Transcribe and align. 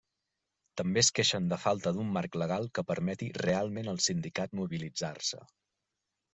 També 0.79 1.01
es 1.01 1.11
queixen 1.19 1.49
de 1.51 1.59
falta 1.65 1.93
d'un 1.97 2.09
marc 2.15 2.39
legal 2.43 2.67
que 2.79 2.85
permeti 2.93 3.29
realment 3.45 3.95
al 3.95 4.03
sindicat 4.09 4.59
mobilitzar-se. 4.65 5.47